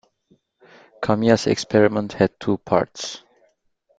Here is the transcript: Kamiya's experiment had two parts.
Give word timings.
Kamiya's 0.99 1.45
experiment 1.45 2.13
had 2.13 2.31
two 2.39 2.57
parts. 2.57 3.21